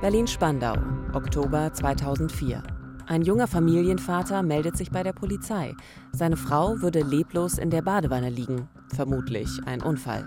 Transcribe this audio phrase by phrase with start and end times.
[0.00, 0.76] Berlin-Spandau,
[1.12, 2.62] Oktober 2004.
[3.06, 5.74] Ein junger Familienvater meldet sich bei der Polizei.
[6.12, 8.66] Seine Frau würde leblos in der Badewanne liegen.
[8.94, 10.26] Vermutlich ein Unfall.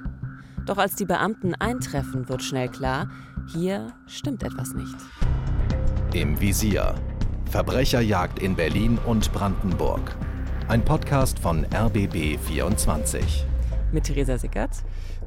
[0.68, 3.09] Doch als die Beamten eintreffen, wird schnell klar,
[3.48, 4.96] hier stimmt etwas nicht.
[6.14, 6.94] Im Visier.
[7.50, 10.16] Verbrecherjagd in Berlin und Brandenburg.
[10.68, 13.48] Ein Podcast von RBB 24.
[13.92, 14.83] Mit Theresa Sickert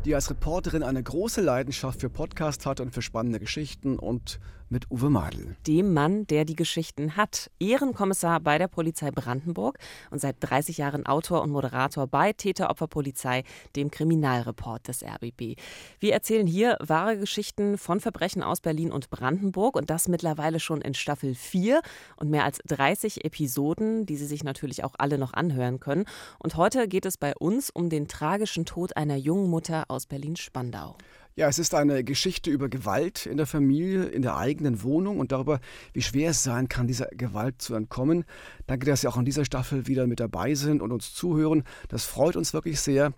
[0.07, 4.39] die als Reporterin eine große Leidenschaft für Podcasts hat und für spannende Geschichten und
[4.69, 5.57] mit Uwe Madel.
[5.67, 7.51] Dem Mann, der die Geschichten hat.
[7.59, 9.79] Ehrenkommissar bei der Polizei Brandenburg
[10.11, 13.45] und seit 30 Jahren Autor und Moderator bei Täteropferpolizei,
[13.77, 15.59] dem Kriminalreport des RBB.
[16.01, 20.81] Wir erzählen hier wahre Geschichten von Verbrechen aus Berlin und Brandenburg und das mittlerweile schon
[20.81, 21.81] in Staffel 4
[22.17, 26.05] und mehr als 30 Episoden, die Sie sich natürlich auch alle noch anhören können.
[26.39, 30.97] Und heute geht es bei uns um den tragischen Tod einer jungen Mutter aus Berlin-Spandau.
[31.39, 35.33] Ja, es ist eine Geschichte über Gewalt in der Familie, in der eigenen Wohnung und
[35.33, 35.61] darüber,
[35.93, 38.25] wie schwer es sein kann, dieser Gewalt zu entkommen.
[38.67, 41.65] Danke, dass Sie auch in dieser Staffel wieder mit dabei sind und uns zuhören.
[41.89, 43.13] Das freut uns wirklich sehr.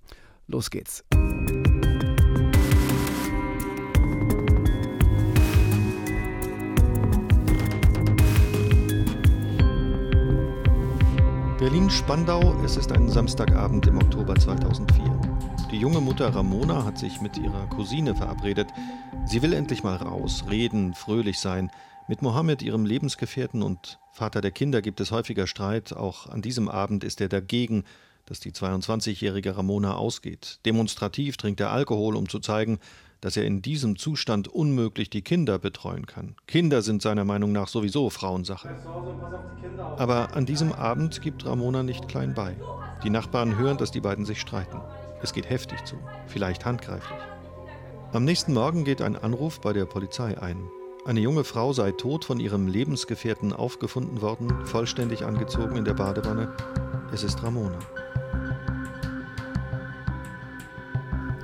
[0.49, 1.05] Los geht's.
[11.61, 15.28] Berlin-Spandau, es ist ein Samstagabend im Oktober 2004.
[15.71, 18.69] Die junge Mutter Ramona hat sich mit ihrer Cousine verabredet.
[19.27, 21.71] Sie will endlich mal raus, reden, fröhlich sein.
[22.09, 25.93] Mit Mohammed, ihrem Lebensgefährten und Vater der Kinder, gibt es häufiger Streit.
[25.93, 27.85] Auch an diesem Abend ist er dagegen,
[28.25, 30.61] dass die 22-jährige Ramona ausgeht.
[30.65, 32.79] Demonstrativ trinkt er Alkohol, um zu zeigen,
[33.21, 36.35] dass er in diesem Zustand unmöglich die Kinder betreuen kann.
[36.47, 38.71] Kinder sind seiner Meinung nach sowieso Frauensache.
[39.99, 42.57] Aber an diesem Abend gibt Ramona nicht klein bei.
[43.05, 44.81] Die Nachbarn hören, dass die beiden sich streiten.
[45.23, 47.19] Es geht heftig zu, vielleicht handgreiflich.
[48.13, 50.71] Am nächsten Morgen geht ein Anruf bei der Polizei ein.
[51.05, 56.55] Eine junge Frau sei tot von ihrem Lebensgefährten aufgefunden worden, vollständig angezogen in der Badewanne.
[57.13, 57.79] Es ist Ramona.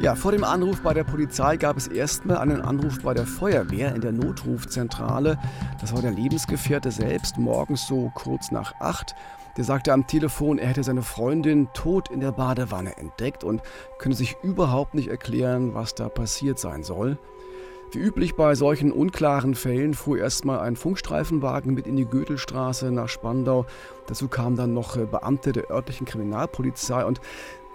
[0.01, 3.95] Ja, vor dem Anruf bei der Polizei gab es erstmal einen Anruf bei der Feuerwehr
[3.95, 5.39] in der Notrufzentrale.
[5.81, 9.15] Das war der Lebensgefährte selbst, morgens so kurz nach acht.
[9.57, 13.63] Der sagte am Telefon, er hätte seine Freundin tot in der Badewanne entdeckt und
[13.99, 17.17] könne sich überhaupt nicht erklären, was da passiert sein soll.
[17.95, 23.09] Wie üblich bei solchen unklaren Fällen fuhr erstmal ein Funkstreifenwagen mit in die Goethelstraße nach
[23.09, 23.67] Spandau.
[24.09, 27.21] Dazu kamen dann noch äh, Beamte der örtlichen Kriminalpolizei und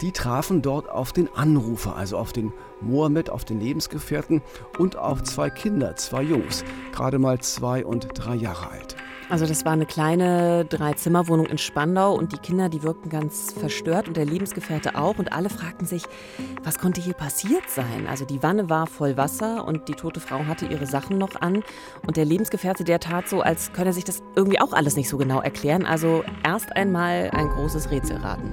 [0.02, 4.42] die trafen dort auf den Anrufer, also auf den Mohammed, auf den Lebensgefährten
[4.78, 8.96] und auf zwei Kinder, zwei Jungs, gerade mal zwei und drei Jahre alt.
[9.30, 14.08] Also das war eine kleine Dreizimmerwohnung in Spandau und die Kinder, die wirkten ganz verstört
[14.08, 16.02] und der Lebensgefährte auch und alle fragten sich,
[16.64, 18.08] was konnte hier passiert sein?
[18.08, 21.62] Also die Wanne war voll Wasser und die tote Frau hatte ihre Sachen noch an
[22.04, 25.08] und der Lebensgefährte, der tat so, als könne er sich das irgendwie auch alles nicht
[25.08, 25.86] so genau erklären.
[25.86, 28.50] Also erst einmal ein großes Rätselraten.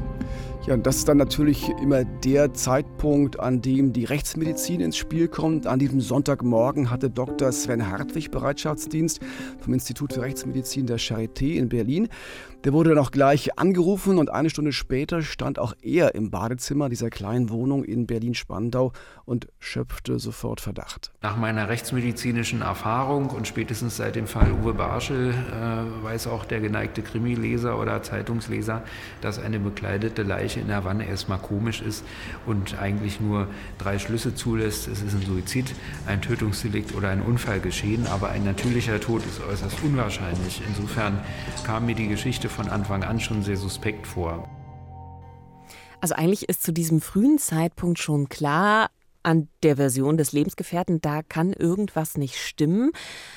[0.67, 5.29] Ja, und das ist dann natürlich immer der Zeitpunkt, an dem die Rechtsmedizin ins Spiel
[5.29, 5.65] kommt.
[5.65, 7.53] An diesem Sonntagmorgen hatte Dr.
[7.53, 9.21] Sven Hartwig Bereitschaftsdienst
[9.61, 12.09] vom Institut für Rechtsmedizin der Charité in Berlin.
[12.63, 16.89] Der wurde dann auch gleich angerufen und eine Stunde später stand auch er im Badezimmer
[16.89, 18.93] dieser kleinen Wohnung in Berlin-Spandau
[19.25, 21.11] und schöpfte sofort Verdacht.
[21.21, 26.59] Nach meiner rechtsmedizinischen Erfahrung und spätestens seit dem Fall Uwe Barschel äh, weiß auch der
[26.59, 28.83] geneigte Krimileser oder Zeitungsleser,
[29.21, 32.03] dass eine bekleidete Leiche in der Wanne erstmal komisch ist
[32.47, 33.47] und eigentlich nur
[33.77, 34.87] drei Schlüsse zulässt.
[34.87, 35.73] Es ist ein Suizid,
[36.07, 40.61] ein Tötungsdelikt oder ein Unfall geschehen, aber ein natürlicher Tod ist äußerst unwahrscheinlich.
[40.67, 41.19] Insofern
[41.63, 44.49] kam mir die Geschichte von Anfang an schon sehr suspekt vor.
[46.01, 48.89] Also eigentlich ist zu diesem frühen Zeitpunkt schon klar,
[49.23, 52.91] an der Version des Lebensgefährten, da kann irgendwas nicht stimmen.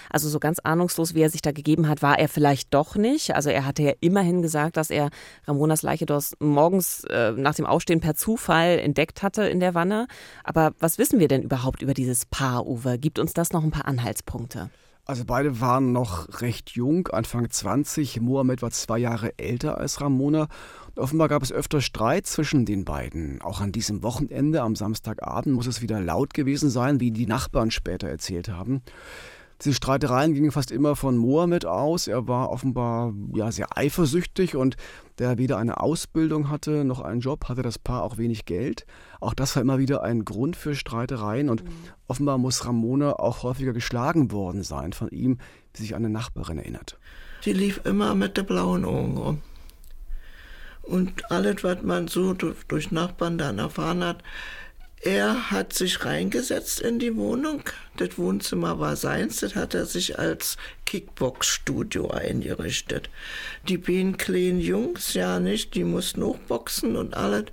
[0.08, 3.34] Also so ganz ahnungslos, wie er sich da gegeben hat, war er vielleicht doch nicht.
[3.34, 5.10] Also er hatte ja immerhin gesagt, dass er
[5.48, 10.06] Ramonas Leiche dort morgens äh, nach dem Aufstehen per Zufall entdeckt hatte in der Wanne.
[10.44, 12.96] Aber was wissen wir denn überhaupt über dieses Paar, Uwe?
[12.96, 14.70] Gibt uns das noch ein paar Anhaltspunkte?
[15.10, 18.20] Also beide waren noch recht jung, Anfang 20.
[18.20, 20.46] Mohammed war zwei Jahre älter als Ramona.
[20.94, 23.42] Offenbar gab es öfter Streit zwischen den beiden.
[23.42, 27.72] Auch an diesem Wochenende, am Samstagabend, muss es wieder laut gewesen sein, wie die Nachbarn
[27.72, 28.82] später erzählt haben.
[29.62, 32.06] Diese Streitereien gingen fast immer von Mohammed aus.
[32.06, 34.76] Er war offenbar ja, sehr eifersüchtig und
[35.18, 38.86] der weder eine Ausbildung hatte noch einen Job, hatte das Paar auch wenig Geld.
[39.20, 41.68] Auch das war immer wieder ein Grund für Streitereien und mhm.
[42.08, 45.38] offenbar muss Ramona auch häufiger geschlagen worden sein von ihm,
[45.74, 46.98] wie sich eine Nachbarin erinnert.
[47.42, 49.42] Sie lief immer mit der blauen Augen rum.
[50.82, 54.22] Und alles, was man so durch Nachbarn dann erfahren hat,
[55.02, 57.62] er hat sich reingesetzt in die Wohnung.
[57.96, 59.40] Das Wohnzimmer war seins.
[59.40, 63.08] Das hat er sich als Kickbox-Studio eingerichtet.
[63.66, 67.46] Die beiden kleinen Jungs, ja nicht, die mussten auch boxen und alles.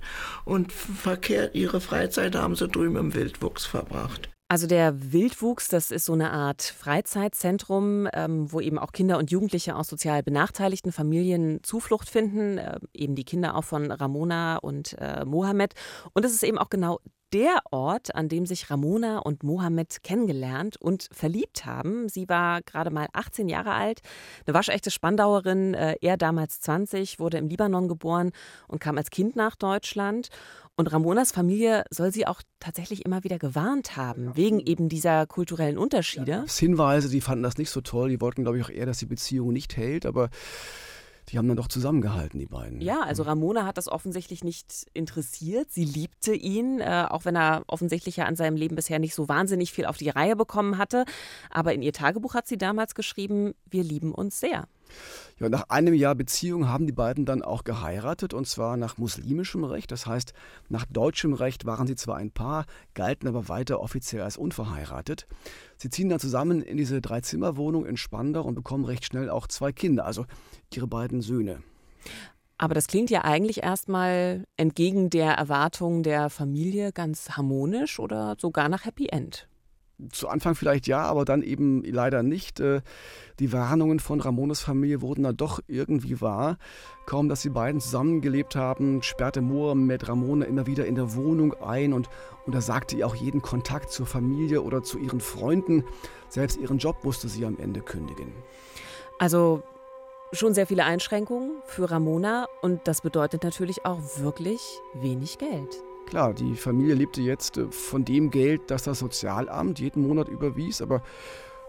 [0.44, 4.28] Und verkehrt, ihre Freizeit haben sie drüben im Wildwuchs verbracht.
[4.50, 9.30] Also der Wildwuchs, das ist so eine Art Freizeitzentrum, ähm, wo eben auch Kinder und
[9.30, 14.96] Jugendliche aus sozial benachteiligten Familien Zuflucht finden, äh, eben die Kinder auch von Ramona und
[14.98, 15.74] äh, Mohammed.
[16.14, 17.00] Und es ist eben auch genau
[17.32, 22.08] der Ort, an dem sich Ramona und Mohammed kennengelernt und verliebt haben.
[22.08, 24.00] Sie war gerade mal 18 Jahre alt,
[24.46, 28.32] eine waschechte Spandauerin, äh, er damals 20, wurde im Libanon geboren
[28.66, 30.28] und kam als Kind nach Deutschland.
[30.76, 35.76] Und Ramonas Familie soll sie auch tatsächlich immer wieder gewarnt haben, wegen eben dieser kulturellen
[35.76, 36.30] Unterschiede.
[36.30, 38.10] Ja, Hinweise, die fanden das nicht so toll.
[38.10, 40.06] Die wollten, glaube ich, auch eher, dass die Beziehung nicht hält.
[40.06, 40.30] Aber
[41.28, 42.80] die haben dann doch zusammengehalten, die beiden.
[42.80, 45.70] Ja, also Ramona hat das offensichtlich nicht interessiert.
[45.70, 49.28] Sie liebte ihn, äh, auch wenn er offensichtlich ja an seinem Leben bisher nicht so
[49.28, 51.04] wahnsinnig viel auf die Reihe bekommen hatte.
[51.50, 54.66] Aber in ihr Tagebuch hat sie damals geschrieben, wir lieben uns sehr.
[55.38, 59.62] Ja, nach einem Jahr Beziehung haben die beiden dann auch geheiratet und zwar nach muslimischem
[59.64, 59.92] Recht.
[59.92, 60.32] Das heißt,
[60.68, 65.26] nach deutschem Recht waren sie zwar ein Paar, galten aber weiter offiziell als unverheiratet.
[65.76, 69.72] Sie ziehen dann zusammen in diese Dreizimmerwohnung in Spandau und bekommen recht schnell auch zwei
[69.72, 70.26] Kinder, also
[70.74, 71.62] ihre beiden Söhne.
[72.60, 78.68] Aber das klingt ja eigentlich erstmal entgegen der Erwartungen der Familie ganz harmonisch oder sogar
[78.68, 79.48] nach Happy End
[80.12, 82.60] zu Anfang vielleicht ja, aber dann eben leider nicht.
[82.60, 82.80] Äh,
[83.38, 86.58] die Warnungen von Ramones Familie wurden dann doch irgendwie wahr.
[87.06, 91.92] Kaum, dass die beiden zusammengelebt haben, sperrte Mohammed Ramona immer wieder in der Wohnung ein
[91.92, 92.08] und
[92.46, 95.84] untersagte ihr auch jeden Kontakt zur Familie oder zu ihren Freunden.
[96.28, 98.32] Selbst ihren Job musste sie am Ende kündigen.
[99.18, 99.62] Also
[100.32, 104.60] schon sehr viele Einschränkungen für Ramona und das bedeutet natürlich auch wirklich
[104.94, 105.82] wenig Geld.
[106.08, 110.80] Klar, die Familie lebte jetzt äh, von dem Geld, das das Sozialamt jeden Monat überwies,
[110.80, 111.02] aber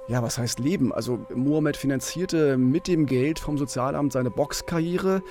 [0.08, 0.94] ja, was heißt Leben?
[0.94, 5.22] Also Mohammed finanzierte mit dem Geld vom Sozialamt seine Boxkarriere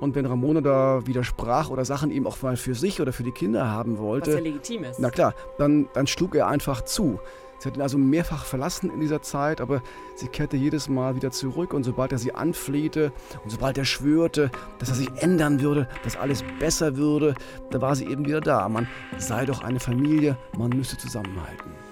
[0.00, 3.32] und wenn Ramona da widersprach oder Sachen eben auch mal für sich oder für die
[3.32, 4.98] Kinder haben wollte, was ja legitim ist.
[4.98, 7.20] Na klar, dann, dann schlug er einfach zu.
[7.64, 9.80] Sie hat ihn also mehrfach verlassen in dieser Zeit, aber
[10.16, 13.10] sie kehrte jedes Mal wieder zurück und sobald er sie anflehte
[13.42, 17.34] und sobald er schwörte, dass er sich ändern würde, dass alles besser würde,
[17.70, 18.68] da war sie eben wieder da.
[18.68, 21.83] Man sei doch eine Familie, man müsse zusammenhalten.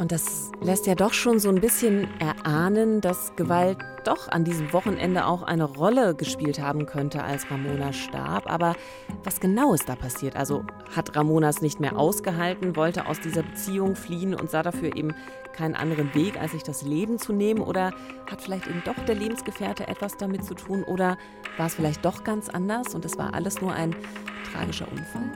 [0.00, 4.72] Und das lässt ja doch schon so ein bisschen erahnen, dass Gewalt doch an diesem
[4.72, 8.50] Wochenende auch eine Rolle gespielt haben könnte, als Ramona starb.
[8.50, 8.76] Aber
[9.24, 10.36] was genau ist da passiert?
[10.36, 10.64] Also
[10.96, 15.14] hat Ramona es nicht mehr ausgehalten, wollte aus dieser Beziehung fliehen und sah dafür eben
[15.52, 17.60] keinen anderen Weg, als sich das Leben zu nehmen?
[17.60, 17.92] Oder
[18.30, 20.82] hat vielleicht eben doch der Lebensgefährte etwas damit zu tun?
[20.82, 21.18] Oder
[21.58, 23.94] war es vielleicht doch ganz anders und es war alles nur ein
[24.50, 25.30] tragischer Unfall?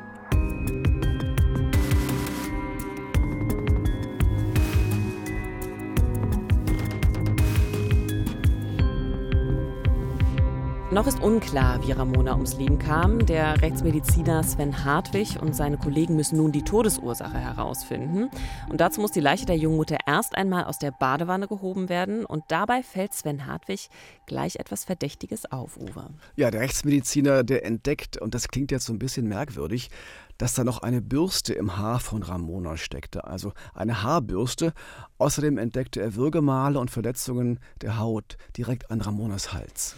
[10.94, 13.26] Noch ist unklar, wie Ramona ums Leben kam.
[13.26, 18.30] Der Rechtsmediziner Sven Hartwig und seine Kollegen müssen nun die Todesursache herausfinden.
[18.68, 22.24] Und dazu muss die Leiche der jungen Mutter erst einmal aus der Badewanne gehoben werden.
[22.24, 23.88] Und dabei fällt Sven Hartwig
[24.26, 26.10] gleich etwas Verdächtiges auf, Uwe.
[26.36, 29.90] Ja, der Rechtsmediziner, der entdeckt, und das klingt jetzt so ein bisschen merkwürdig,
[30.38, 34.72] dass da noch eine Bürste im Haar von Ramona steckte, also eine Haarbürste.
[35.18, 39.96] Außerdem entdeckte er Würgemale und Verletzungen der Haut direkt an Ramonas Hals.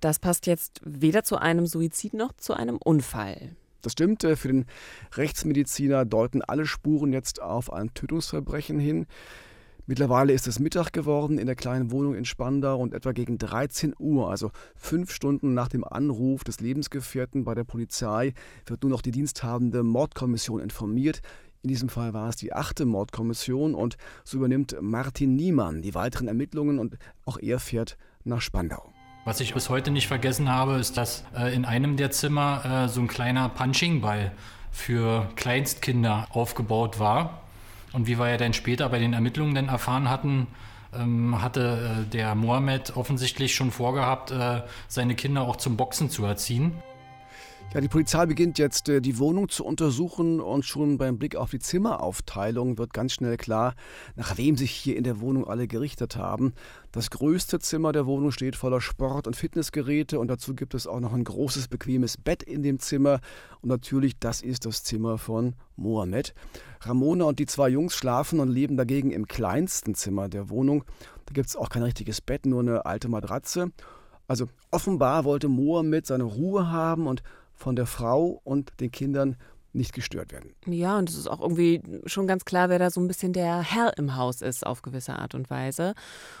[0.00, 3.56] Das passt jetzt weder zu einem Suizid noch zu einem Unfall.
[3.82, 4.66] Das stimmt, äh, für den
[5.14, 9.06] Rechtsmediziner deuten alle Spuren jetzt auf ein Tötungsverbrechen hin.
[9.86, 13.94] Mittlerweile ist es Mittag geworden in der kleinen Wohnung in Spandau und etwa gegen 13
[13.98, 18.34] Uhr, also fünf Stunden nach dem Anruf des Lebensgefährten bei der Polizei,
[18.66, 21.22] wird nun noch die diensthabende Mordkommission informiert.
[21.62, 26.28] In diesem Fall war es die achte Mordkommission und so übernimmt Martin Niemann die weiteren
[26.28, 28.92] Ermittlungen und auch er fährt nach Spandau.
[29.28, 32.88] Was ich bis heute nicht vergessen habe, ist, dass äh, in einem der Zimmer äh,
[32.88, 34.32] so ein kleiner Punching-Ball
[34.72, 37.42] für Kleinstkinder aufgebaut war.
[37.92, 40.46] Und wie wir ja dann später bei den Ermittlungen dann erfahren hatten,
[40.98, 46.24] ähm, hatte äh, der Mohammed offensichtlich schon vorgehabt, äh, seine Kinder auch zum Boxen zu
[46.24, 46.72] erziehen.
[47.74, 51.50] Ja, die Polizei beginnt jetzt äh, die Wohnung zu untersuchen und schon beim Blick auf
[51.50, 53.74] die Zimmeraufteilung wird ganz schnell klar,
[54.16, 56.54] nach wem sich hier in der Wohnung alle gerichtet haben.
[56.92, 60.98] Das größte Zimmer der Wohnung steht voller Sport- und Fitnessgeräte und dazu gibt es auch
[60.98, 63.20] noch ein großes, bequemes Bett in dem Zimmer
[63.60, 66.32] und natürlich, das ist das Zimmer von Mohammed.
[66.80, 70.84] Ramona und die zwei Jungs schlafen und leben dagegen im kleinsten Zimmer der Wohnung.
[71.26, 73.72] Da gibt es auch kein richtiges Bett, nur eine alte Matratze.
[74.26, 77.22] Also offenbar wollte Mohammed seine Ruhe haben und
[77.58, 79.36] von der Frau und den Kindern
[79.74, 80.54] nicht gestört werden.
[80.66, 83.60] Ja, und es ist auch irgendwie schon ganz klar, wer da so ein bisschen der
[83.60, 85.94] Herr im Haus ist, auf gewisse Art und Weise.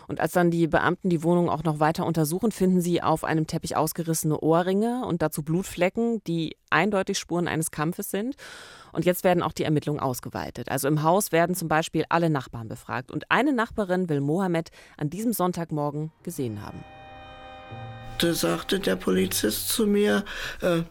[0.06, 3.46] Und als dann die Beamten die Wohnung auch noch weiter untersuchen, finden sie auf einem
[3.46, 8.34] Teppich ausgerissene Ohrringe und dazu Blutflecken, die eindeutig Spuren eines Kampfes sind.
[8.92, 10.70] Und jetzt werden auch die Ermittlungen ausgeweitet.
[10.70, 13.10] Also im Haus werden zum Beispiel alle Nachbarn befragt.
[13.10, 16.82] Und eine Nachbarin will Mohammed an diesem Sonntagmorgen gesehen haben.
[18.18, 20.24] Da sagte der Polizist zu mir,
[20.60, 20.82] äh,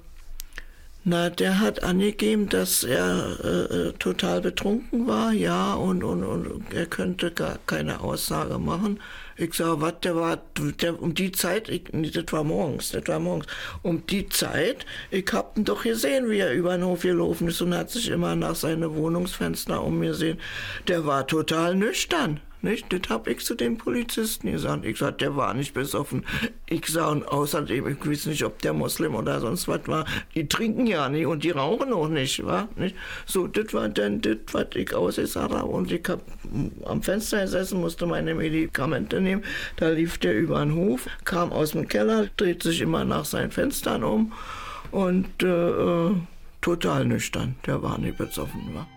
[1.09, 6.73] na, der hat angegeben, dass er äh, äh, total betrunken war, ja, und, und, und
[6.73, 8.99] er könnte gar keine Aussage machen.
[9.37, 10.41] Ich sage, was, der war,
[10.81, 13.45] der, um die Zeit, ich, das war morgens, das war morgens,
[13.83, 17.61] um die Zeit, ich hab ihn doch gesehen, wie er über den Hof gelaufen ist
[17.61, 20.39] und hat sich immer nach seine Wohnungsfenster umgesehen.
[20.89, 22.41] Der war total nüchtern.
[22.61, 22.91] Nicht?
[22.91, 24.83] Das hab ich zu dem Polizisten gesagt.
[24.83, 26.25] Ich sag, der war nicht besoffen.
[26.65, 30.05] Ich sag, und außerdem, ich weiß nicht, ob der Moslem oder sonst was war.
[30.33, 32.67] Die trinken ja nicht und die rauchen auch nicht, wa?
[32.75, 32.95] Nicht?
[33.25, 35.67] So, das war dann das, was ich ausgesagt habe.
[35.67, 36.21] Und ich hab
[36.85, 39.43] am Fenster gesessen, musste meine Medikamente nehmen.
[39.75, 43.51] Da lief der über den Hof, kam aus dem Keller, dreht sich immer nach seinen
[43.51, 44.33] Fenstern um
[44.91, 46.11] und äh, äh
[46.61, 47.55] total nüchtern.
[47.65, 48.87] Der war nicht besoffen, wa?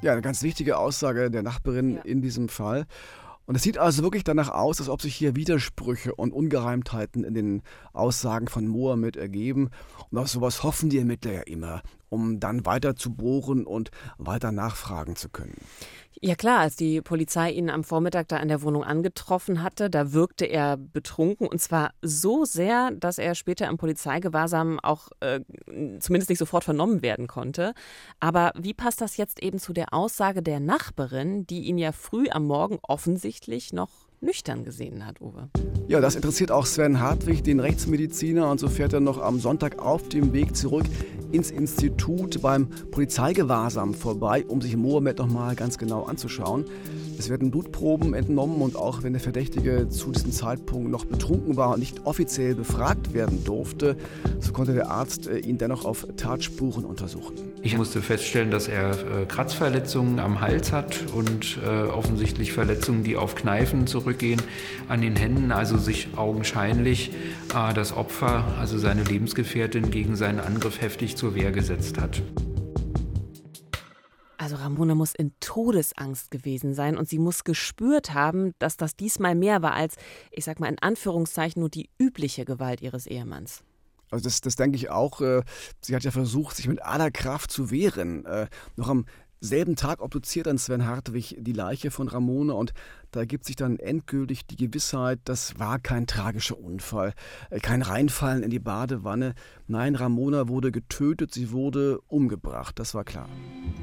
[0.00, 2.02] Ja, eine ganz wichtige Aussage der Nachbarin ja.
[2.02, 2.86] in diesem Fall.
[3.46, 7.34] Und es sieht also wirklich danach aus, als ob sich hier Widersprüche und Ungereimtheiten in
[7.34, 7.62] den
[7.92, 9.70] Aussagen von Mohammed ergeben.
[10.10, 14.52] Und auf sowas hoffen die Ermittler ja immer, um dann weiter zu bohren und weiter
[14.52, 15.56] nachfragen zu können.
[16.20, 20.12] Ja klar, als die Polizei ihn am Vormittag da in der Wohnung angetroffen hatte, da
[20.12, 25.40] wirkte er betrunken und zwar so sehr, dass er später im Polizeigewahrsam auch äh,
[26.00, 27.72] zumindest nicht sofort vernommen werden konnte.
[28.18, 32.26] Aber wie passt das jetzt eben zu der Aussage der Nachbarin, die ihn ja früh
[32.30, 35.48] am Morgen offensichtlich noch nüchtern gesehen hat, Uwe?
[35.88, 39.78] Ja, das interessiert auch Sven Hartwig, den Rechtsmediziner, und so fährt er noch am Sonntag
[39.78, 40.84] auf dem Weg zurück
[41.32, 46.64] ins Institut beim Polizeigewahrsam vorbei, um sich Mohammed nochmal ganz genau anzuschauen.
[47.18, 51.74] Es werden Blutproben entnommen und auch wenn der Verdächtige zu diesem Zeitpunkt noch betrunken war
[51.74, 53.96] und nicht offiziell befragt werden durfte,
[54.38, 57.34] so konnte der Arzt äh, ihn dennoch auf Tatspuren untersuchen.
[57.62, 63.16] Ich musste feststellen, dass er äh, Kratzverletzungen am Hals hat und äh, offensichtlich Verletzungen, die
[63.16, 64.40] auf Kneifen zurückgehen,
[64.88, 67.10] an den Händen, also sich augenscheinlich
[67.74, 72.22] das Opfer, also seine Lebensgefährtin, gegen seinen Angriff heftig zur Wehr gesetzt hat.
[74.68, 79.62] Ramona muss in Todesangst gewesen sein und sie muss gespürt haben, dass das diesmal mehr
[79.62, 79.96] war als,
[80.30, 83.62] ich sag mal in Anführungszeichen, nur die übliche Gewalt ihres Ehemanns.
[84.10, 85.20] Also das, das denke ich auch.
[85.20, 85.42] Äh,
[85.80, 88.26] sie hat ja versucht, sich mit aller Kraft zu wehren.
[88.26, 89.06] Äh, noch am
[89.40, 92.72] selben Tag obduziert dann Sven Hartwig die Leiche von Ramona und
[93.10, 97.14] da ergibt sich dann endgültig die Gewissheit, das war kein tragischer Unfall,
[97.50, 99.34] äh, kein Reinfallen in die Badewanne.
[99.66, 103.28] Nein, Ramona wurde getötet, sie wurde umgebracht, das war klar.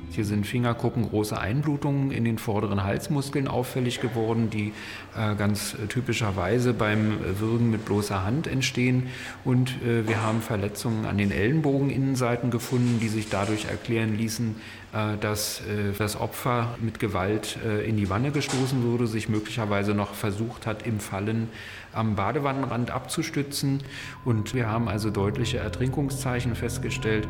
[0.10, 4.74] Hier sind fingerkuppengroße Einblutungen in den vorderen Halsmuskeln auffällig geworden, die
[5.15, 9.08] äh, ganz typischerweise beim Würgen mit bloßer Hand entstehen.
[9.44, 14.55] Und äh, wir haben Verletzungen an den Ellenbogeninnenseiten gefunden, die sich dadurch erklären ließen,
[14.96, 19.93] äh, dass äh, das Opfer mit Gewalt äh, in die Wanne gestoßen wurde, sich möglicherweise
[19.93, 21.50] noch versucht hat, im Fallen
[21.93, 23.81] am Badewannenrand abzustützen.
[24.25, 27.27] Und wir haben also deutliche Ertrinkungszeichen festgestellt.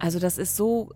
[0.00, 0.90] Also das ist so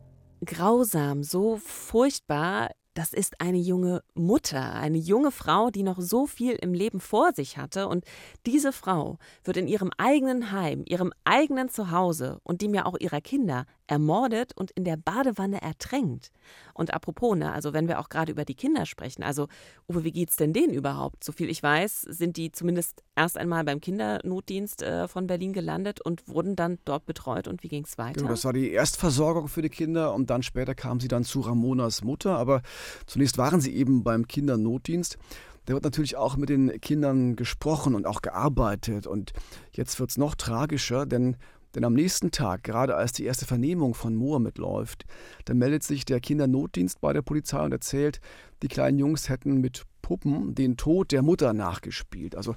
[0.44, 6.54] grausam, so furchtbar das ist eine junge Mutter, eine junge Frau, die noch so viel
[6.54, 7.86] im Leben vor sich hatte.
[7.86, 8.04] Und
[8.44, 13.20] diese Frau wird in ihrem eigenen Heim, ihrem eigenen Zuhause und dem ja auch ihrer
[13.20, 16.30] Kinder ermordet und in der Badewanne ertränkt.
[16.74, 19.48] Und apropos, ne, also wenn wir auch gerade über die Kinder sprechen, also
[19.88, 21.24] Uwe, wie geht's denn denen überhaupt?
[21.24, 26.28] Soviel ich weiß, sind die zumindest erst einmal beim Kindernotdienst äh, von Berlin gelandet und
[26.28, 27.48] wurden dann dort betreut.
[27.48, 28.20] Und wie ging's weiter?
[28.20, 31.40] Genau, das war die Erstversorgung für die Kinder und dann später kamen sie dann zu
[31.40, 32.36] Ramonas Mutter.
[32.36, 32.62] Aber
[33.06, 35.18] Zunächst waren sie eben beim Kindernotdienst.
[35.64, 39.06] Da wird natürlich auch mit den Kindern gesprochen und auch gearbeitet.
[39.06, 39.32] Und
[39.72, 41.36] jetzt wird es noch tragischer, denn,
[41.74, 45.04] denn am nächsten Tag, gerade als die erste Vernehmung von Mohammed läuft,
[45.44, 48.20] da meldet sich der Kindernotdienst bei der Polizei und erzählt,
[48.62, 52.34] die kleinen Jungs hätten mit Puppen den Tod der Mutter nachgespielt.
[52.34, 52.54] Also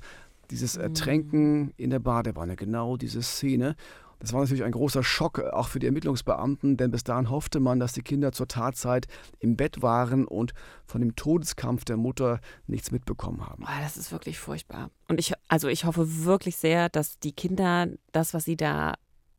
[0.50, 0.84] dieses mhm.
[0.84, 3.76] Ertränken in der Badewanne, genau diese Szene.
[4.22, 7.60] Das war natürlich ein großer Schock, äh, auch für die Ermittlungsbeamten, denn bis dahin hoffte
[7.60, 9.08] man, dass die Kinder zur Tatzeit
[9.40, 10.54] im Bett waren und
[10.86, 13.64] von dem Todeskampf der Mutter nichts mitbekommen haben.
[13.64, 14.92] Oh, das ist wirklich furchtbar.
[15.08, 18.94] Und ich, also ich hoffe wirklich sehr, dass die Kinder das, was sie da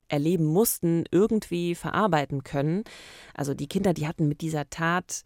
[0.09, 2.83] erleben mussten, irgendwie verarbeiten können.
[3.35, 5.23] Also die Kinder, die hatten mit dieser Tat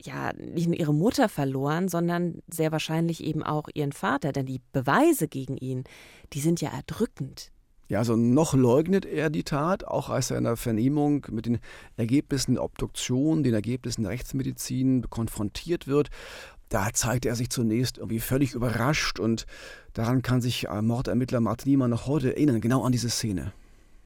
[0.00, 4.60] ja nicht nur ihre Mutter verloren, sondern sehr wahrscheinlich eben auch ihren Vater, denn die
[4.72, 5.84] Beweise gegen ihn,
[6.32, 7.50] die sind ja erdrückend.
[7.90, 11.58] Ja, also noch leugnet er die Tat, auch als er in der Vernehmung mit den
[11.96, 16.08] Ergebnissen der Obduktion, den Ergebnissen der Rechtsmedizin konfrontiert wird.
[16.68, 19.44] Da zeigt er sich zunächst irgendwie völlig überrascht und
[19.92, 23.52] daran kann sich Mordermittler Martin Niemann noch heute erinnern, genau an diese Szene.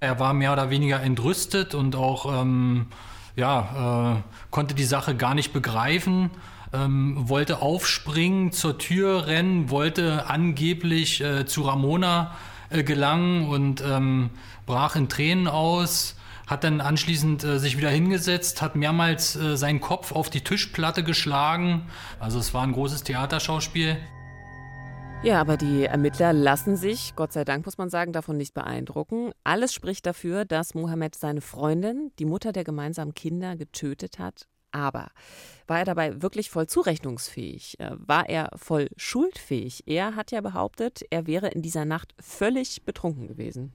[0.00, 2.86] Er war mehr oder weniger entrüstet und auch ähm,
[3.36, 6.30] ja, äh, konnte die Sache gar nicht begreifen.
[6.72, 12.32] Ähm, wollte aufspringen, zur Tür rennen, wollte angeblich äh, zu Ramona
[12.74, 14.30] äh, gelangen und ähm,
[14.66, 16.16] brach in Tränen aus,
[16.46, 21.02] hat dann anschließend äh, sich wieder hingesetzt, hat mehrmals äh, seinen Kopf auf die Tischplatte
[21.02, 21.86] geschlagen.
[22.20, 23.96] Also es war ein großes Theaterschauspiel.
[25.22, 29.30] Ja, aber die Ermittler lassen sich, Gott sei Dank muss man sagen, davon nicht beeindrucken.
[29.42, 34.48] Alles spricht dafür, dass Mohammed seine Freundin, die Mutter der gemeinsamen Kinder, getötet hat.
[34.74, 35.06] Aber
[35.68, 37.78] war er dabei wirklich voll zurechnungsfähig?
[37.78, 39.84] Äh, war er voll schuldfähig?
[39.86, 43.72] Er hat ja behauptet, er wäre in dieser Nacht völlig betrunken gewesen.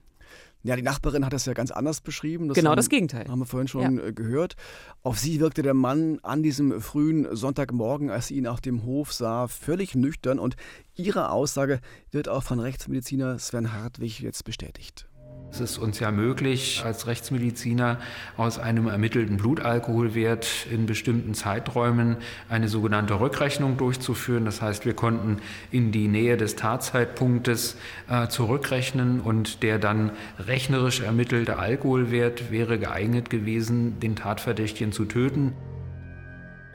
[0.62, 2.48] Ja, die Nachbarin hat das ja ganz anders beschrieben.
[2.48, 3.26] Das genau haben, das Gegenteil.
[3.26, 4.04] Haben wir vorhin schon ja.
[4.04, 4.56] Äh, gehört.
[5.02, 9.14] Auf sie wirkte der Mann an diesem frühen Sonntagmorgen, als sie ihn auf dem Hof
[9.14, 10.56] sah, völlig nüchtern und
[10.94, 11.80] ihre Aussage
[12.10, 15.09] wird auch von Rechtsmediziner Sven Hartwig jetzt bestätigt.
[15.52, 17.98] Es ist uns ja möglich, als Rechtsmediziner
[18.36, 22.16] aus einem ermittelten Blutalkoholwert in bestimmten Zeiträumen
[22.48, 24.44] eine sogenannte Rückrechnung durchzuführen.
[24.44, 25.38] Das heißt, wir konnten
[25.72, 27.76] in die Nähe des Tatzeitpunktes
[28.08, 35.52] äh, zurückrechnen und der dann rechnerisch ermittelte Alkoholwert wäre geeignet gewesen, den Tatverdächtigen zu töten.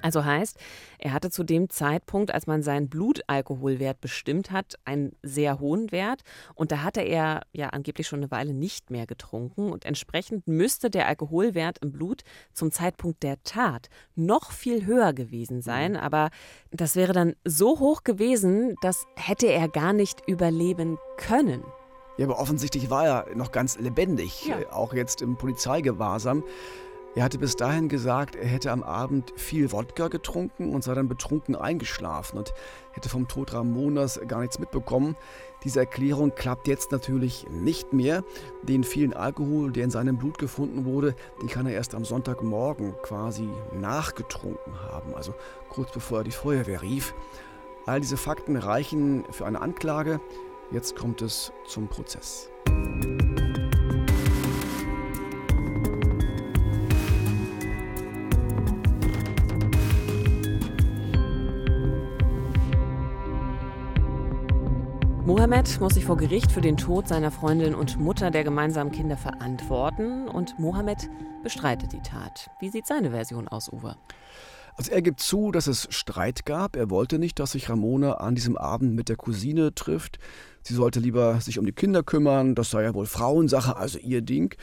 [0.02, 0.60] Also heißt,
[1.06, 6.24] er hatte zu dem Zeitpunkt, als man seinen Blutalkoholwert bestimmt hat, einen sehr hohen Wert.
[6.56, 9.72] Und da hatte er ja angeblich schon eine Weile nicht mehr getrunken.
[9.72, 15.62] Und entsprechend müsste der Alkoholwert im Blut zum Zeitpunkt der Tat noch viel höher gewesen
[15.62, 15.92] sein.
[15.92, 16.00] Mhm.
[16.00, 16.32] Aber
[16.72, 21.64] das wäre dann so hoch gewesen, das hätte er gar nicht überleben können.
[22.18, 24.58] Ja, aber offensichtlich war er noch ganz lebendig, ja.
[24.72, 26.44] auch jetzt im Polizeigewahrsam.
[27.16, 31.08] Er hatte bis dahin gesagt, er hätte am Abend viel Wodka getrunken und sei dann
[31.08, 32.54] betrunken eingeschlafen und
[32.92, 35.16] hätte vom Tod Ramonas gar nichts mitbekommen.
[35.64, 38.26] Diese Erklärung klappt jetzt natürlich nicht mehr.
[38.64, 42.96] Den vielen Alkohol, der in seinem Blut gefunden wurde, den kann er erst am Sonntagmorgen
[43.02, 45.34] quasi nachgetrunken haben, also
[45.70, 47.16] kurz bevor er die Feuerwehr rief.
[47.86, 50.20] All diese Fakten reichen für eine Anklage.
[50.72, 52.50] Jetzt kommt es zum Prozess.
[65.36, 69.18] Mohammed muss sich vor Gericht für den Tod seiner Freundin und Mutter der gemeinsamen Kinder
[69.18, 71.10] verantworten und Mohammed
[71.44, 72.50] bestreitet die Tat.
[72.62, 73.98] Wie sieht seine Version aus, Uwe?
[74.78, 76.78] Also er gibt zu, dass es Streit gab.
[76.78, 80.20] Er wollte nicht, dass sich Ramona an diesem Abend mit der Cousine trifft.
[80.64, 82.56] Sie sollte lieber sich um die Kinder kümmern.
[82.56, 84.56] Das sei ja wohl Frauensache, also ihr Ding.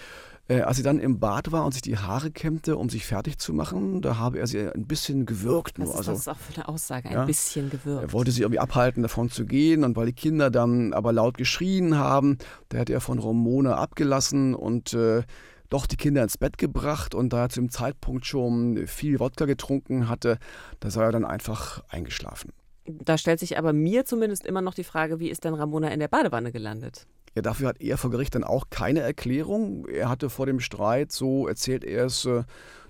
[0.52, 3.38] Äh, als sie dann im Bad war und sich die Haare kämmte, um sich fertig
[3.38, 5.78] zu machen, da habe er sie ein bisschen gewürgt.
[5.78, 7.08] Was ist also, das auch für eine Aussage?
[7.08, 8.02] Ein ja, bisschen gewürgt.
[8.02, 9.82] Er wollte sie irgendwie abhalten, davon zu gehen.
[9.82, 12.36] Und weil die Kinder dann aber laut geschrien haben,
[12.68, 15.22] da hat er von Romona abgelassen und äh,
[15.70, 17.14] doch die Kinder ins Bett gebracht.
[17.14, 20.38] Und da er zu dem Zeitpunkt schon viel Wodka getrunken hatte,
[20.80, 22.52] da sei er dann einfach eingeschlafen.
[22.86, 26.00] Da stellt sich aber mir zumindest immer noch die Frage, wie ist denn Ramona in
[26.00, 27.06] der Badewanne gelandet?
[27.34, 29.86] Ja, dafür hat er vor Gericht dann auch keine Erklärung.
[29.86, 32.42] Er hatte vor dem Streit, so erzählt er es, äh,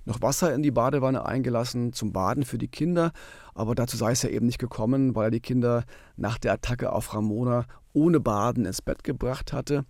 [0.05, 3.13] noch Wasser in die Badewanne eingelassen zum Baden für die Kinder.
[3.53, 5.85] Aber dazu sei es ja eben nicht gekommen, weil er die Kinder
[6.17, 9.85] nach der Attacke auf Ramona ohne Baden ins Bett gebracht hatte.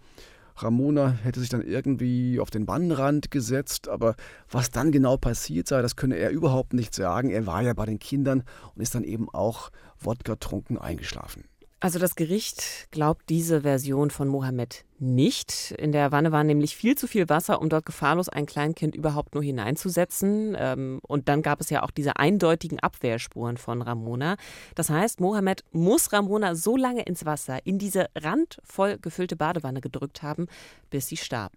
[0.56, 4.16] Ramona hätte sich dann irgendwie auf den Wannenrand gesetzt, aber
[4.50, 7.30] was dann genau passiert sei, das könne er überhaupt nicht sagen.
[7.30, 8.44] Er war ja bei den Kindern
[8.76, 11.46] und ist dann eben auch Wodka trunken eingeschlafen.
[11.84, 15.72] Also das Gericht glaubt diese Version von Mohammed nicht.
[15.72, 19.34] In der Wanne war nämlich viel zu viel Wasser, um dort gefahrlos ein Kleinkind überhaupt
[19.36, 20.56] nur hineinzusetzen.
[20.58, 24.38] Ähm, und dann gab es ja auch diese eindeutigen Abwehrspuren von Ramona.
[24.76, 30.24] Das heißt, Mohammed muss Ramona so lange ins Wasser, in diese randvoll gefüllte Badewanne gedrückt
[30.24, 30.48] haben,
[30.90, 31.52] bis sie starb.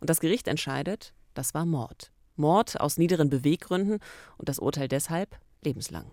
[0.00, 2.12] Und das Gericht entscheidet, das war Mord.
[2.36, 4.00] Mord aus niederen Beweggründen
[4.36, 6.04] und das Urteil deshalb lebenslang.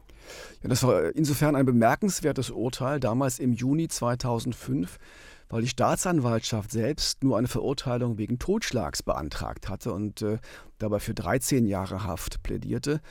[0.61, 4.97] Ja, das war insofern ein bemerkenswertes Urteil, damals im Juni 2005,
[5.49, 10.37] weil die Staatsanwaltschaft selbst nur eine Verurteilung wegen Totschlags beantragt hatte und äh,
[10.77, 13.01] dabei für 13 Jahre Haft plädierte.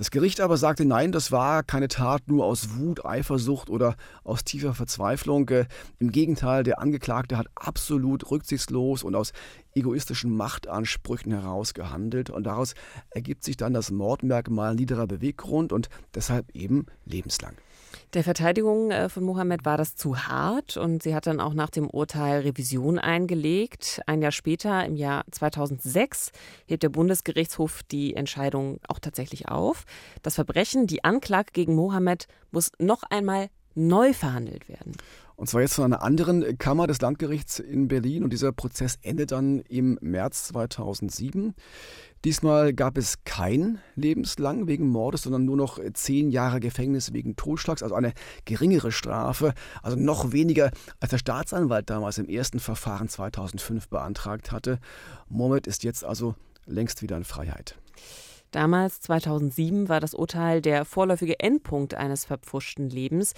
[0.00, 4.44] Das Gericht aber sagte, nein, das war keine Tat nur aus Wut, Eifersucht oder aus
[4.44, 5.46] tiefer Verzweiflung.
[5.50, 5.66] Äh,
[5.98, 9.34] Im Gegenteil, der Angeklagte hat absolut rücksichtslos und aus
[9.74, 12.30] egoistischen Machtansprüchen heraus gehandelt.
[12.30, 12.72] Und daraus
[13.10, 17.56] ergibt sich dann das Mordmerkmal niederer Beweggrund und deshalb eben lebenslang.
[18.12, 21.70] Der Verteidigung äh, von Mohammed war das zu hart und sie hat dann auch nach
[21.70, 24.00] dem Urteil Revision eingelegt.
[24.06, 26.32] Ein Jahr später, im Jahr 2006,
[26.66, 29.84] hebt der Bundesgerichtshof die Entscheidung auch tatsächlich auf.
[30.22, 34.96] Das Verbrechen, die Anklage gegen Mohammed muss noch einmal neu verhandelt werden.
[35.40, 38.24] Und zwar jetzt von einer anderen Kammer des Landgerichts in Berlin.
[38.24, 41.54] Und dieser Prozess endet dann im März 2007.
[42.26, 47.82] Diesmal gab es kein lebenslang wegen Mordes, sondern nur noch zehn Jahre Gefängnis wegen Totschlags,
[47.82, 48.12] also eine
[48.44, 54.78] geringere Strafe, also noch weniger, als der Staatsanwalt damals im ersten Verfahren 2005 beantragt hatte.
[55.30, 56.34] Mohammed ist jetzt also
[56.66, 57.79] längst wieder in Freiheit.
[58.50, 63.34] Damals, 2007, war das Urteil der vorläufige Endpunkt eines verpfuschten Lebens,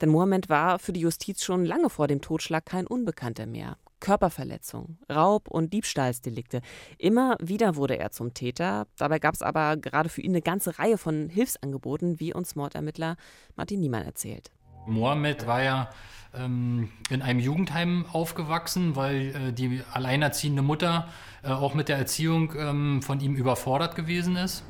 [0.00, 3.76] denn Mohammed war für die Justiz schon lange vor dem Totschlag kein Unbekannter mehr.
[4.00, 6.60] Körperverletzung, Raub und Diebstahlsdelikte.
[6.98, 8.86] Immer wieder wurde er zum Täter.
[8.98, 13.16] Dabei gab es aber gerade für ihn eine ganze Reihe von Hilfsangeboten, wie uns Mordermittler
[13.54, 14.50] Martin Niemann erzählt.
[14.86, 15.88] Mohammed war ja
[16.34, 21.08] ähm, in einem Jugendheim aufgewachsen, weil äh, die alleinerziehende Mutter
[21.42, 24.64] äh, auch mit der Erziehung ähm, von ihm überfordert gewesen ist.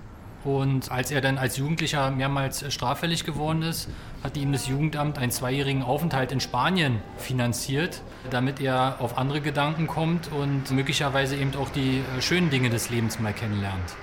[0.45, 3.89] Und als er dann als Jugendlicher mehrmals straffällig geworden ist,
[4.23, 8.01] hat ihm das Jugendamt einen zweijährigen Aufenthalt in Spanien finanziert,
[8.31, 12.91] damit er auf andere Gedanken kommt und möglicherweise eben auch die äh, schönen Dinge des
[12.91, 13.97] Lebens mal kennenlernt.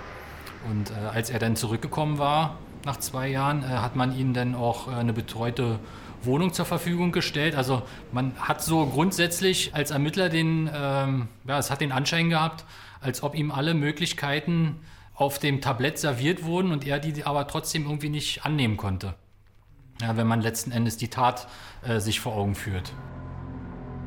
[0.70, 4.56] Und äh, als er dann zurückgekommen war, nach zwei Jahren, äh, hat man ihm dann
[4.56, 5.80] auch äh, eine betreute
[6.26, 7.56] Wohnung zur Verfügung gestellt.
[7.56, 12.66] Also man hat so grundsätzlich als Ermittler den, ähm, ja, es hat den Anschein gehabt,
[13.02, 14.80] als ob ihm alle Möglichkeiten
[15.14, 19.16] auf dem Tablett serviert wurden und er die aber trotzdem irgendwie nicht annehmen konnte.
[20.02, 21.48] Ja, wenn man letzten Endes die Tat
[21.84, 22.94] äh, sich vor Augen führt.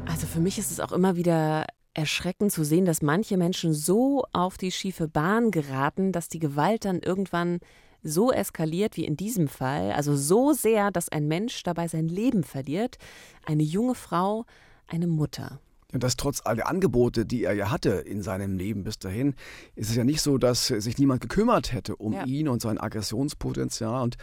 [0.07, 4.25] Also für mich ist es auch immer wieder erschreckend zu sehen, dass manche Menschen so
[4.33, 7.59] auf die schiefe Bahn geraten, dass die Gewalt dann irgendwann
[8.07, 12.45] so eskaliert wie in diesem Fall, also so sehr, dass ein Mensch dabei sein Leben
[12.45, 12.97] verliert,
[13.45, 14.45] eine junge Frau,
[14.87, 15.61] eine Mutter.
[15.93, 19.35] Und das trotz all der Angebote, die er ja hatte in seinem Leben bis dahin,
[19.77, 22.25] ist es ja nicht so, dass sich niemand gekümmert hätte um ja.
[22.25, 24.03] ihn und sein Aggressionspotenzial.
[24.03, 24.17] Und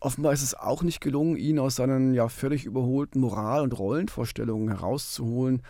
[0.00, 4.68] offenbar ist es auch nicht gelungen, ihn aus seinen ja völlig überholten Moral- und Rollenvorstellungen
[4.68, 5.62] herauszuholen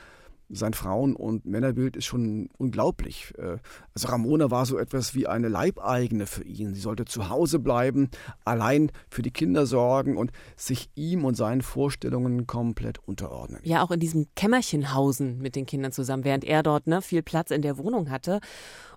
[0.52, 3.32] sein Frauen- und Männerbild ist schon unglaublich.
[3.38, 3.58] Äh,
[3.94, 6.74] also Ramona war so etwas wie eine Leibeigene für ihn.
[6.74, 8.10] Sie sollte zu Hause bleiben,
[8.44, 13.60] allein für die Kinder sorgen und sich ihm und seinen Vorstellungen komplett unterordnen.
[13.64, 17.22] Ja, auch in diesem Kämmerchen hausen mit den Kindern zusammen, während er dort ne, viel
[17.22, 18.40] Platz in der Wohnung hatte.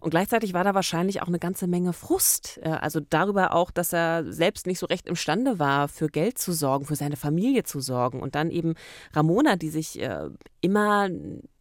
[0.05, 2.59] Und gleichzeitig war da wahrscheinlich auch eine ganze Menge Frust.
[2.61, 6.53] Äh, also darüber auch, dass er selbst nicht so recht imstande war, für Geld zu
[6.53, 8.21] sorgen, für seine Familie zu sorgen.
[8.21, 8.75] Und dann eben
[9.13, 10.29] Ramona, die sich äh,
[10.61, 11.09] immer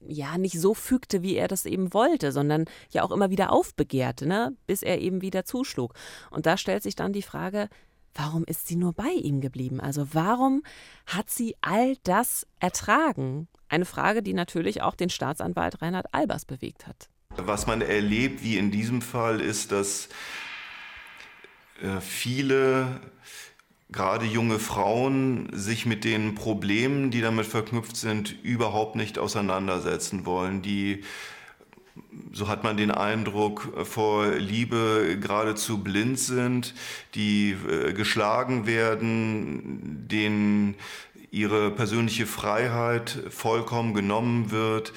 [0.07, 4.27] ja nicht so fügte, wie er das eben wollte, sondern ja auch immer wieder aufbegehrte,
[4.27, 4.55] ne?
[4.67, 5.95] bis er eben wieder zuschlug.
[6.31, 7.71] Und da stellt sich dann die Frage,
[8.13, 9.81] warum ist sie nur bei ihm geblieben?
[9.81, 10.63] Also warum
[11.07, 13.49] hat sie all das ertragen?
[13.71, 17.09] Eine Frage, die natürlich auch den Staatsanwalt Reinhard Albers bewegt hat.
[17.37, 20.09] Was man erlebt, wie in diesem Fall, ist, dass
[21.83, 23.01] äh, viele,
[23.91, 30.63] gerade junge Frauen, sich mit den Problemen, die damit verknüpft sind, überhaupt nicht auseinandersetzen wollen.
[30.63, 31.03] Die,
[32.33, 36.75] so hat man den Eindruck, vor Liebe geradezu blind sind,
[37.17, 40.77] die äh, geschlagen werden, denen
[41.33, 44.93] ihre persönliche Freiheit vollkommen genommen wird,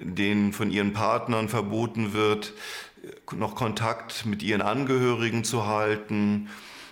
[0.00, 2.52] denen von ihren Partnern verboten wird,
[3.36, 6.48] noch Kontakt mit ihren Angehörigen zu halten,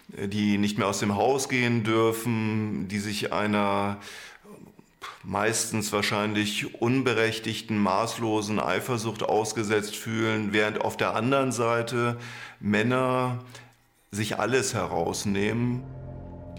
[0.08, 3.98] die nicht mehr aus dem Haus gehen dürfen, die sich einer
[5.22, 12.16] meistens wahrscheinlich unberechtigten, maßlosen Eifersucht ausgesetzt fühlen, während auf der anderen Seite
[12.60, 13.38] Männer
[14.12, 15.82] sich alles herausnehmen.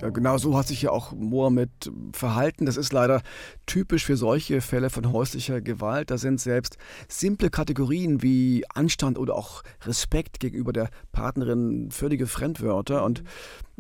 [0.02, 1.72] Ja, genau so hat sich ja auch Mohammed
[2.14, 2.68] verhalten.
[2.68, 3.24] Das ist leider
[3.66, 6.12] typisch für solche Fälle von häuslicher Gewalt.
[6.12, 13.04] Da sind selbst simple Kategorien wie Anstand oder auch Respekt gegenüber der Partnerin völlige Fremdwörter.
[13.04, 13.24] Und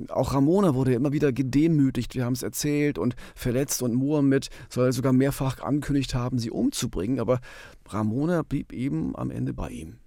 [0.10, 3.84] auch Ramona wurde immer wieder gedemütigt, wir haben es erzählt, und verletzt.
[3.84, 7.19] Und Mohammed soll sogar mehrfach angekündigt haben, sie umzubringen.
[7.19, 7.41] Aber
[7.89, 9.99] Ramona blieb eben am Ende bei ihm.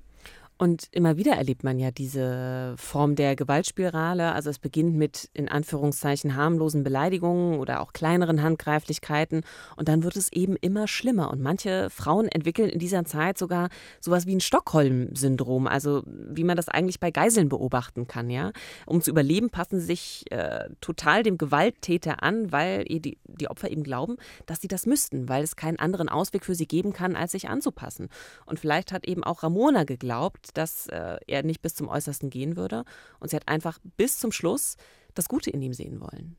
[0.60, 4.32] Und immer wieder erlebt man ja diese Form der Gewaltspirale.
[4.32, 9.40] Also es beginnt mit in Anführungszeichen harmlosen Beleidigungen oder auch kleineren Handgreiflichkeiten.
[9.76, 11.30] Und dann wird es eben immer schlimmer.
[11.30, 13.70] Und manche Frauen entwickeln in dieser Zeit sogar
[14.00, 15.66] sowas wie ein Stockholm-Syndrom.
[15.66, 18.52] Also wie man das eigentlich bei Geiseln beobachten kann, ja.
[18.84, 23.70] Um zu überleben, passen sie sich äh, total dem Gewalttäter an, weil die, die Opfer
[23.70, 27.16] eben glauben, dass sie das müssten, weil es keinen anderen Ausweg für sie geben kann,
[27.16, 28.10] als sich anzupassen.
[28.44, 32.56] Und vielleicht hat eben auch Ramona geglaubt, dass äh, er nicht bis zum Äußersten gehen
[32.56, 32.84] würde.
[33.18, 34.76] Und sie hat einfach bis zum Schluss
[35.14, 36.36] das Gute in ihm sehen wollen.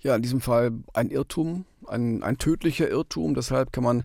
[0.00, 3.34] Ja, in diesem Fall ein Irrtum, ein, ein tödlicher Irrtum.
[3.34, 4.04] Deshalb kann man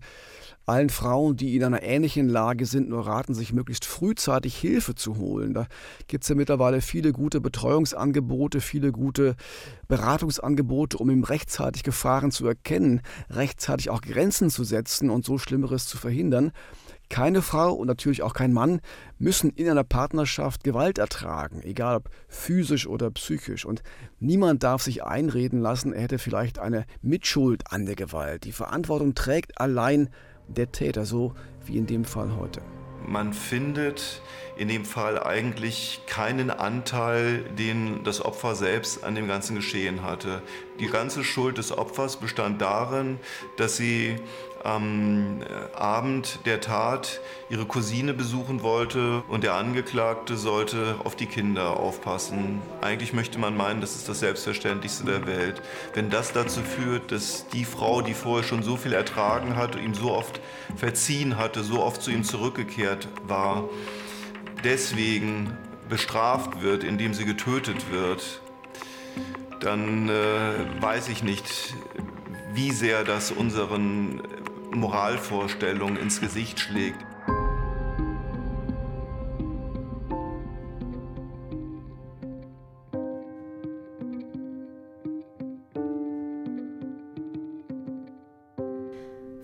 [0.66, 5.18] allen Frauen, die in einer ähnlichen Lage sind, nur raten, sich möglichst frühzeitig Hilfe zu
[5.18, 5.54] holen.
[5.54, 5.68] Da
[6.08, 9.36] gibt es ja mittlerweile viele gute Betreuungsangebote, viele gute
[9.88, 15.86] Beratungsangebote, um eben rechtzeitig Gefahren zu erkennen, rechtzeitig auch Grenzen zu setzen und so Schlimmeres
[15.86, 16.54] zu verhindern.
[17.10, 18.82] Keine Frau und natürlich auch kein Mann
[19.20, 23.66] müssen in einer Partnerschaft Gewalt ertragen, egal ob physisch oder psychisch.
[23.66, 23.84] Und
[24.20, 28.46] niemand darf sich einreden lassen, er hätte vielleicht eine Mitschuld an der Gewalt.
[28.46, 30.10] Die Verantwortung trägt allein
[30.48, 31.34] der Täter, so
[31.66, 32.62] wie in dem Fall heute.
[33.06, 34.22] Man findet
[34.56, 40.42] in dem Fall eigentlich keinen Anteil, den das Opfer selbst an dem ganzen Geschehen hatte.
[40.80, 43.20] Die ganze Schuld des Opfers bestand darin,
[43.58, 44.16] dass sie
[44.64, 51.26] am äh, Abend der Tat ihre Cousine besuchen wollte und der Angeklagte sollte auf die
[51.26, 52.62] Kinder aufpassen.
[52.82, 55.62] Eigentlich möchte man meinen, das ist das Selbstverständlichste der Welt.
[55.94, 59.94] Wenn das dazu führt, dass die Frau, die vorher schon so viel ertragen hat, ihm
[59.94, 60.40] so oft
[60.76, 63.70] verziehen hatte, so oft zu ihm zurückgekehrt war,
[64.64, 65.58] deswegen
[65.90, 68.42] bestraft wird, indem sie getötet wird,
[69.60, 71.76] dann äh, weiß ich nicht,
[72.54, 74.22] wie sehr das unseren
[74.80, 77.06] Moralvorstellung ins Gesicht schlägt.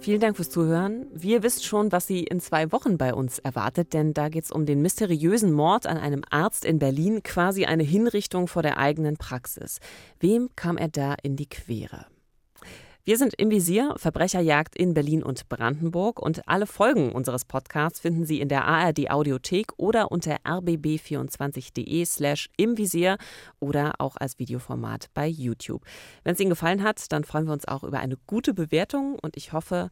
[0.09, 1.05] Vielen Dank fürs Zuhören.
[1.13, 4.51] Wir wissen schon, was Sie in zwei Wochen bei uns erwartet, denn da geht es
[4.51, 9.17] um den mysteriösen Mord an einem Arzt in Berlin, quasi eine Hinrichtung vor der eigenen
[9.17, 9.79] Praxis.
[10.19, 12.07] Wem kam er da in die Quere?
[13.09, 18.23] Wir sind im Visier, Verbrecherjagd in Berlin und Brandenburg und alle Folgen unseres Podcasts finden
[18.23, 23.17] Sie in der ARD Audiothek oder unter rbb24.de slash im Visier
[23.59, 25.85] oder auch als Videoformat bei YouTube.
[26.23, 29.37] Wenn es Ihnen gefallen hat, dann freuen wir uns auch über eine gute Bewertung und
[29.37, 29.89] ich hoffe,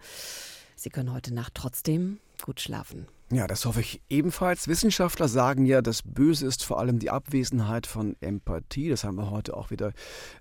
[0.75, 3.07] Sie können heute Nacht trotzdem gut schlafen.
[3.31, 4.67] Ja, das hoffe ich ebenfalls.
[4.67, 8.89] Wissenschaftler sagen ja, das Böse ist vor allem die Abwesenheit von Empathie.
[8.89, 9.91] Das haben wir heute auch wieder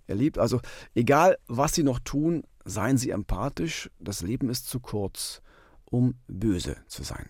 [0.07, 0.39] erlebt.
[0.39, 0.61] Also
[0.95, 5.40] egal, was Sie noch tun, Seien Sie empathisch, das Leben ist zu kurz,
[5.85, 7.29] um böse zu sein.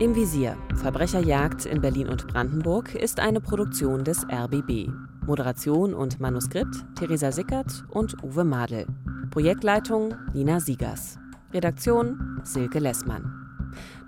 [0.00, 0.56] Im Visier.
[0.76, 4.88] Verbrecherjagd in Berlin und Brandenburg ist eine Produktion des RBB.
[5.24, 8.86] Moderation und Manuskript Theresa Sickert und Uwe Madel.
[9.30, 11.18] Projektleitung Nina Siegers.
[11.52, 13.49] Redaktion Silke Lessmann.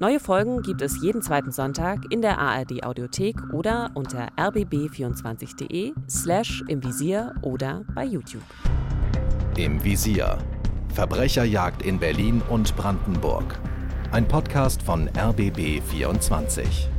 [0.00, 6.62] Neue Folgen gibt es jeden zweiten Sonntag in der ARD Audiothek oder unter rbb24.de slash
[6.68, 8.42] im Visier oder bei YouTube.
[9.56, 10.38] Im Visier.
[10.94, 13.58] Verbrecherjagd in Berlin und Brandenburg.
[14.10, 16.91] Ein Podcast von RBB 24.